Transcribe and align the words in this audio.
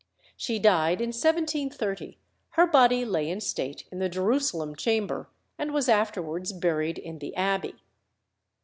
She 0.35 0.57
died 0.57 0.99
in 0.99 1.09
1730; 1.09 2.17
her 2.53 2.65
body 2.65 3.05
lay 3.05 3.29
in 3.29 3.39
state 3.39 3.87
in 3.91 3.99
the 3.99 4.09
Jerusalem 4.09 4.75
Chamber, 4.75 5.29
and 5.59 5.71
was 5.73 5.87
afterwards 5.87 6.53
buried 6.53 6.97
in 6.97 7.19
the 7.19 7.35
Abbey. 7.35 7.75